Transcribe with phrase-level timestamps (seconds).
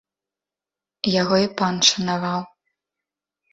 [1.21, 2.41] Яго і пан шанаваў.